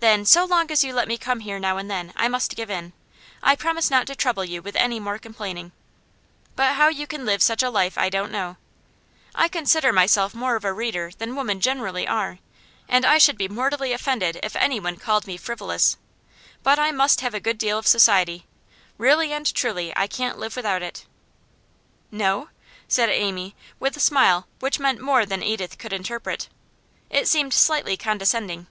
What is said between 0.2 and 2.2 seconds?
so long as you let me come here now and then,